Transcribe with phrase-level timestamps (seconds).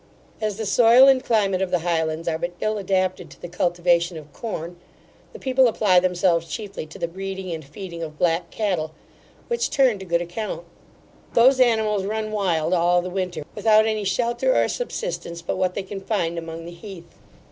[0.41, 4.17] As the soil and climate of the Highlands are but ill adapted to the cultivation
[4.17, 4.77] of corn,
[5.31, 8.95] the people apply themselves chiefly to the breeding and feeding of black cattle,
[9.47, 10.63] which turn to good account.
[11.33, 15.83] Those animals run wild all the winter, without any shelter or subsistence, but what they
[15.83, 17.19] can find among the heath.